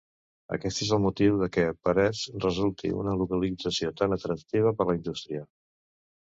Aquest 0.55 0.79
és 0.85 0.93
el 0.95 1.01
motiu 1.01 1.35
de 1.41 1.49
què 1.57 1.65
Parets 1.87 2.21
resulti 2.45 2.91
una 3.03 3.13
localització 3.21 3.93
tan 4.01 4.17
atractiva 4.17 4.75
per 4.81 4.89
la 4.93 4.97
indústria. 5.03 5.47